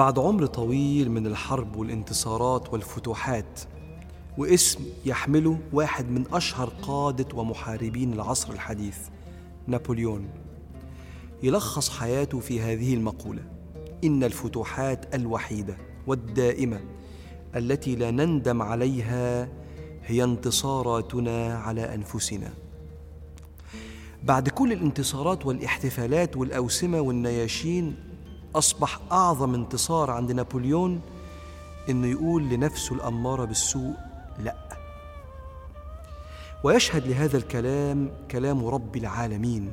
بعد 0.00 0.18
عمر 0.18 0.46
طويل 0.46 1.10
من 1.10 1.26
الحرب 1.26 1.76
والانتصارات 1.76 2.72
والفتوحات 2.72 3.60
واسم 4.38 4.84
يحمله 5.04 5.58
واحد 5.72 6.10
من 6.10 6.24
أشهر 6.32 6.72
قادة 6.82 7.26
ومحاربين 7.34 8.12
العصر 8.12 8.52
الحديث 8.52 8.98
نابليون. 9.66 10.28
يلخص 11.42 11.90
حياته 11.90 12.40
في 12.40 12.60
هذه 12.60 12.94
المقولة 12.94 13.42
إن 14.04 14.24
الفتوحات 14.24 15.14
الوحيدة 15.14 15.76
والدائمة 16.06 16.80
التي 17.56 17.96
لا 17.96 18.10
نندم 18.10 18.62
عليها 18.62 19.48
هي 20.06 20.24
انتصاراتنا 20.24 21.54
على 21.54 21.94
أنفسنا. 21.94 22.52
بعد 24.22 24.48
كل 24.48 24.72
الانتصارات 24.72 25.46
والاحتفالات 25.46 26.36
والأوسمة 26.36 27.00
والنياشين 27.00 28.09
أصبح 28.54 28.98
أعظم 29.12 29.54
انتصار 29.54 30.10
عند 30.10 30.32
نابليون 30.32 31.00
إنه 31.88 32.06
يقول 32.06 32.42
لنفسه 32.48 32.94
الأمارة 32.94 33.44
بالسوء 33.44 33.94
لا. 34.38 34.56
ويشهد 36.64 37.06
لهذا 37.06 37.36
الكلام 37.36 38.10
كلام 38.30 38.66
رب 38.66 38.96
العالمين 38.96 39.72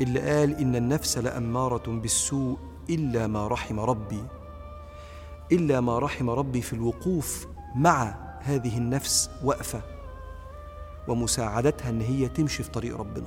اللي 0.00 0.20
قال 0.20 0.56
إن 0.56 0.76
النفس 0.76 1.18
لأمارة 1.18 1.90
بالسوء 1.90 2.58
إلا 2.90 3.26
ما 3.26 3.48
رحم 3.48 3.80
ربي 3.80 4.24
إلا 5.52 5.80
ما 5.80 5.98
رحم 5.98 6.30
ربي 6.30 6.62
في 6.62 6.72
الوقوف 6.72 7.46
مع 7.74 8.14
هذه 8.40 8.78
النفس 8.78 9.30
وقفة 9.44 9.82
ومساعدتها 11.08 11.90
إن 11.90 12.00
هي 12.00 12.28
تمشي 12.28 12.62
في 12.62 12.70
طريق 12.70 12.96
ربنا. 12.96 13.26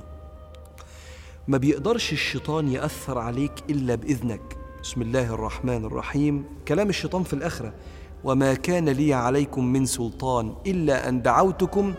ما 1.48 1.58
بيقدرش 1.58 2.12
الشيطان 2.12 2.68
يأثر 2.68 3.18
عليك 3.18 3.52
إلا 3.70 3.94
بإذنك. 3.94 4.56
بسم 4.82 5.02
الله 5.02 5.34
الرحمن 5.34 5.84
الرحيم. 5.84 6.44
كلام 6.68 6.88
الشيطان 6.88 7.22
في 7.22 7.32
الآخرة. 7.32 7.72
وما 8.24 8.54
كان 8.54 8.88
لي 8.88 9.14
عليكم 9.14 9.64
من 9.64 9.86
سلطان 9.86 10.54
إلا 10.66 11.08
أن 11.08 11.22
دعوتكم 11.22 11.94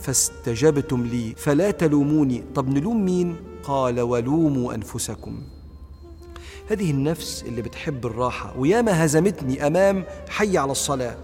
فاستجبتم 0.00 1.06
لي. 1.06 1.34
فلا 1.36 1.70
تلوموني. 1.70 2.44
طب 2.54 2.68
نلوم 2.68 3.04
مين؟ 3.04 3.36
قال 3.64 4.00
ولوموا 4.00 4.74
أنفسكم. 4.74 5.42
هذه 6.70 6.90
النفس 6.90 7.42
اللي 7.42 7.62
بتحب 7.62 8.06
الراحة. 8.06 8.58
وياما 8.58 9.04
هزمتني 9.04 9.66
أمام 9.66 10.04
حي 10.28 10.58
على 10.58 10.72
الصلاة. 10.72 11.16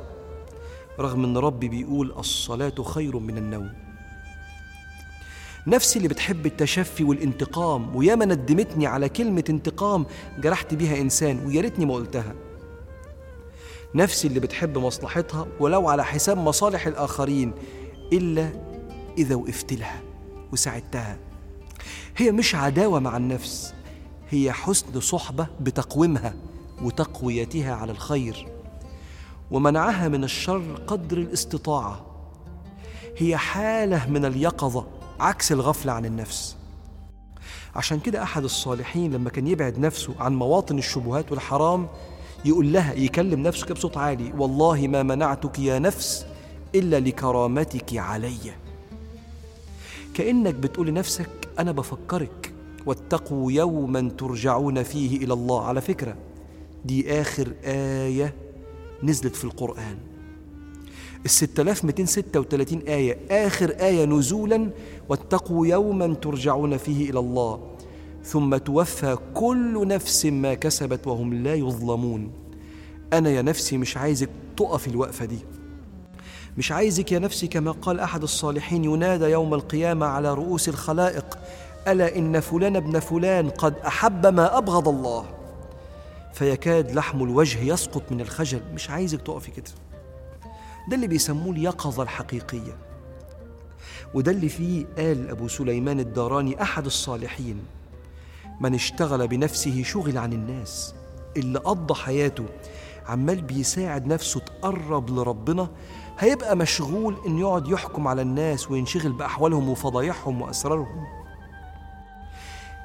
رغم 1.00 1.24
أن 1.24 1.36
ربي 1.36 1.68
بيقول 1.68 2.12
الصلاة 2.18 2.74
خير 2.82 3.18
من 3.18 3.38
النوم. 3.38 3.87
نفسي 5.68 5.96
اللي 5.96 6.08
بتحب 6.08 6.46
التشفي 6.46 7.04
والانتقام 7.04 7.96
وياما 7.96 8.24
ندمتني 8.24 8.86
على 8.86 9.08
كلمة 9.08 9.44
انتقام 9.50 10.06
جرحت 10.38 10.74
بيها 10.74 11.00
إنسان 11.00 11.46
ويا 11.46 11.60
ريتني 11.60 11.86
ما 11.86 11.94
قلتها. 11.94 12.34
نفسي 13.94 14.28
اللي 14.28 14.40
بتحب 14.40 14.78
مصلحتها 14.78 15.46
ولو 15.60 15.88
على 15.88 16.04
حساب 16.04 16.38
مصالح 16.38 16.86
الآخرين 16.86 17.52
إلا 18.12 18.48
إذا 19.18 19.34
وقفت 19.34 19.72
لها 19.72 20.02
وساعدتها. 20.52 21.18
هي 22.16 22.32
مش 22.32 22.54
عداوة 22.54 23.00
مع 23.00 23.16
النفس 23.16 23.74
هي 24.30 24.52
حسن 24.52 25.00
صحبة 25.00 25.46
بتقويمها 25.60 26.34
وتقويتها 26.82 27.74
على 27.74 27.92
الخير. 27.92 28.48
ومنعها 29.50 30.08
من 30.08 30.24
الشر 30.24 30.82
قدر 30.86 31.18
الاستطاعة. 31.18 32.06
هي 33.16 33.36
حالة 33.36 34.10
من 34.10 34.24
اليقظة 34.24 34.97
عكس 35.20 35.52
الغفلة 35.52 35.92
عن 35.92 36.04
النفس. 36.04 36.56
عشان 37.76 38.00
كده 38.00 38.22
أحد 38.22 38.44
الصالحين 38.44 39.12
لما 39.12 39.30
كان 39.30 39.46
يبعد 39.46 39.78
نفسه 39.78 40.14
عن 40.18 40.34
مواطن 40.36 40.78
الشبهات 40.78 41.32
والحرام 41.32 41.88
يقول 42.44 42.72
لها 42.72 42.92
يكلم 42.94 43.42
نفسه 43.42 43.66
كده 43.66 43.74
بصوت 43.74 43.96
عالي 43.96 44.32
والله 44.38 44.88
ما 44.88 45.02
منعتك 45.02 45.58
يا 45.58 45.78
نفس 45.78 46.26
إلا 46.74 47.00
لكرامتك 47.00 47.96
علي. 47.96 48.36
كأنك 50.14 50.54
بتقول 50.54 50.86
لنفسك 50.86 51.30
أنا 51.58 51.72
بفكرك 51.72 52.52
واتقوا 52.86 53.52
يوما 53.52 54.10
ترجعون 54.18 54.82
فيه 54.82 55.16
إلى 55.16 55.32
الله. 55.34 55.64
على 55.64 55.80
فكرة 55.80 56.16
دي 56.84 57.20
آخر 57.20 57.52
آية 57.64 58.34
نزلت 59.02 59.36
في 59.36 59.44
القرآن. 59.44 59.98
ال 61.24 61.30
6236 61.30 62.82
آية 62.88 63.18
آخر 63.30 63.70
آية 63.70 64.04
نزولا 64.04 64.70
واتقوا 65.08 65.66
يوما 65.66 66.14
ترجعون 66.14 66.76
فيه 66.76 67.10
إلى 67.10 67.18
الله. 67.18 67.60
ثم 68.24 68.56
توفى 68.56 69.16
كل 69.34 69.88
نفس 69.88 70.26
ما 70.26 70.54
كسبت 70.54 71.06
وهم 71.06 71.34
لا 71.34 71.54
يظلمون. 71.54 72.30
أنا 73.12 73.30
يا 73.30 73.42
نفسي 73.42 73.78
مش 73.78 73.96
عايزك 73.96 74.28
تقف 74.56 74.88
الوقفة 74.88 75.24
دي. 75.24 75.38
مش 76.58 76.72
عايزك 76.72 77.12
يا 77.12 77.18
نفسي 77.18 77.46
كما 77.46 77.70
قال 77.70 78.00
أحد 78.00 78.22
الصالحين 78.22 78.84
ينادى 78.84 79.24
يوم 79.24 79.54
القيامة 79.54 80.06
على 80.06 80.34
رؤوس 80.34 80.68
الخلائق 80.68 81.38
ألا 81.88 82.16
إن 82.16 82.40
فلان 82.40 82.76
ابن 82.76 82.98
فلان 82.98 83.50
قد 83.50 83.74
أحب 83.86 84.26
ما 84.26 84.58
أبغض 84.58 84.88
الله؟ 84.88 85.24
فيكاد 86.32 86.90
لحم 86.92 87.22
الوجه 87.22 87.62
يسقط 87.62 88.02
من 88.10 88.20
الخجل. 88.20 88.60
مش 88.74 88.90
عايزك 88.90 89.22
تقفي 89.22 89.50
كده. 89.50 89.70
ده 90.88 90.96
اللي 90.96 91.06
بيسموه 91.06 91.52
اليقظة 91.52 92.02
الحقيقية. 92.02 92.76
وده 94.14 94.32
اللي 94.32 94.48
فيه 94.48 94.86
قال 94.98 95.30
أبو 95.30 95.48
سليمان 95.48 96.00
الداراني 96.00 96.62
أحد 96.62 96.86
الصالحين 96.86 97.58
من 98.60 98.74
اشتغل 98.74 99.28
بنفسه 99.28 99.82
شغل 99.82 100.18
عن 100.18 100.32
الناس 100.32 100.94
اللي 101.36 101.58
قضى 101.58 101.94
حياته 101.94 102.44
عمال 103.06 103.42
بيساعد 103.42 104.06
نفسه 104.06 104.40
تقرب 104.40 105.10
لربنا 105.10 105.68
هيبقى 106.18 106.56
مشغول 106.56 107.16
إنه 107.26 107.40
يقعد 107.40 107.68
يحكم 107.68 108.08
على 108.08 108.22
الناس 108.22 108.70
وينشغل 108.70 109.12
بأحوالهم 109.12 109.68
وفضايحهم 109.68 110.42
وأسرارهم. 110.42 111.04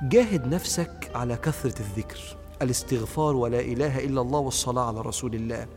جاهد 0.03 0.47
نفسك 0.47 1.11
على 1.15 1.35
كثرة 1.35 1.79
الذكر 1.79 2.19
الاستغفار 2.61 3.35
ولا 3.35 3.59
إله 3.59 3.99
إلا 3.99 4.21
الله 4.21 4.39
والصلاة 4.39 4.87
على 4.87 5.01
رسول 5.01 5.35
الله. 5.35 5.67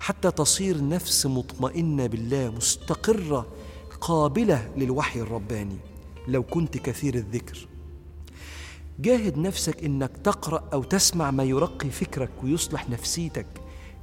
حتى 0.00 0.30
تصير 0.30 0.88
نفس 0.88 1.26
مطمئنة 1.26 2.06
بالله 2.06 2.50
مستقرة 2.50 3.46
قابلة 4.00 4.70
للوحي 4.76 5.20
الرباني. 5.20 5.76
لو 6.28 6.42
كنت 6.42 6.78
كثير 6.78 7.14
الذكر. 7.14 7.68
جاهد 9.00 9.38
نفسك 9.38 9.84
إنك 9.84 10.10
تقرأ 10.24 10.64
أو 10.72 10.82
تسمع 10.82 11.30
ما 11.30 11.44
يرقي 11.44 11.90
فكرك 11.90 12.30
ويصلح 12.44 12.90
نفسيتك. 12.90 13.46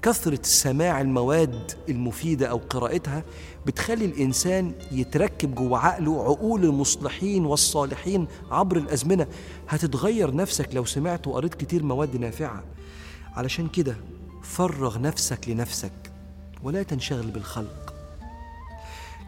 كثرة 0.01 0.39
سماع 0.43 1.01
المواد 1.01 1.71
المفيدة 1.89 2.47
أو 2.47 2.57
قراءتها 2.69 3.23
بتخلي 3.65 4.05
الإنسان 4.05 4.73
يتركب 4.91 5.55
جوه 5.55 5.79
عقله 5.79 6.23
عقول 6.23 6.65
المصلحين 6.65 7.45
والصالحين 7.45 8.27
عبر 8.51 8.77
الأزمنة. 8.77 9.27
هتتغير 9.67 10.35
نفسك 10.35 10.69
لو 10.73 10.85
سمعت 10.85 11.27
وقريت 11.27 11.53
كتير 11.53 11.83
مواد 11.83 12.17
نافعة. 12.17 12.63
علشان 13.33 13.67
كده 13.67 13.95
فرغ 14.45 14.99
نفسك 14.99 15.49
لنفسك 15.49 15.91
ولا 16.63 16.83
تنشغل 16.83 17.31
بالخلق. 17.31 17.93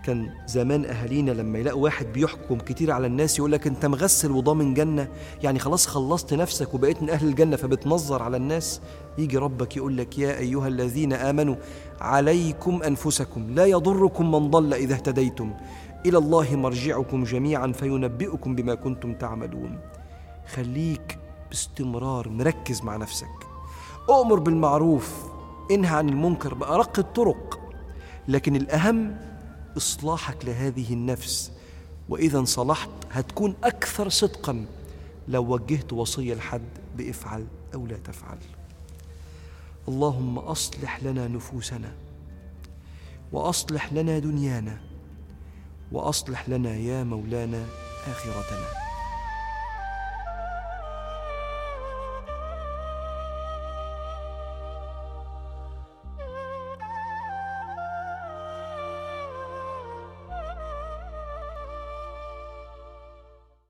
كان 0.06 0.30
زمان 0.46 0.86
أهالينا 0.86 1.32
لما 1.32 1.60
يلاقوا 1.60 1.84
واحد 1.84 2.06
بيحكم 2.06 2.58
كتير 2.58 2.92
على 2.92 3.08
الناس 3.08 3.40
يقول 3.40 3.52
لك 3.52 3.68
أنت 3.68 3.86
مغسل 3.86 4.32
وضامن 4.32 4.74
جنة 4.74 5.08
يعني 5.44 5.60
خلاص 5.60 5.88
خلصت 5.88 6.34
نفسك 6.34 6.74
وبقيت 6.74 7.02
من 7.04 7.10
أهل 7.10 7.28
الجنة 7.28 7.56
فبتنظر 7.56 8.24
على 8.24 8.38
الناس 8.38 8.82
يجي 9.18 9.38
ربك 9.38 9.78
يقول 9.78 9.98
لك 9.98 10.18
يا 10.20 10.38
أيها 10.38 10.68
الذين 10.68 11.14
آمنوا 11.14 11.56
عليكم 12.02 12.84
أنفسكم 12.84 13.56
لا 13.56 13.66
يضركم 13.66 14.32
من 14.32 14.52
ضل 14.52 14.74
إذا 14.74 14.94
اهتديتم 14.94 15.54
إلى 16.06 16.18
الله 16.18 16.56
مرجعكم 16.56 17.24
جميعا 17.24 17.72
فينبئكم 17.72 18.56
بما 18.56 18.76
كنتم 18.76 19.14
تعملون. 19.14 19.80
خليك 20.54 21.18
باستمرار 21.50 22.30
مركز 22.30 22.82
مع 22.82 22.96
نفسك. 22.96 23.47
أؤمر 24.10 24.40
بالمعروف 24.40 25.26
انهى 25.72 25.98
عن 25.98 26.10
المنكر 26.10 26.54
بأرق 26.54 27.00
الطرق. 27.00 27.60
لكن 28.28 28.56
الأهم 28.56 29.18
إصلاحك 29.78 30.46
لهذه 30.46 30.94
النفس 30.94 31.52
وإذا 32.10 32.40
انصلحت 32.40 32.90
هتكون 33.12 33.56
أكثر 33.64 34.10
صدقا. 34.10 34.66
لو 35.28 35.54
وجهت 35.54 35.94
وصية 35.94 36.34
لحد 36.34 36.68
بافعل 36.98 37.46
أو 37.74 37.88
لا 37.88 37.98
تفعل. 37.98 38.38
اللهم 39.88 40.40
أصلح 40.40 41.04
لنا 41.04 41.28
نفوسنا 41.28 41.92
وأصلح 43.32 43.94
لنا 43.94 44.20
دنيانا 44.20 44.78
وأصلح 45.92 46.50
لنا 46.50 46.76
يا 46.76 47.04
مولانا 47.04 47.66
آخرتنا. 48.08 48.87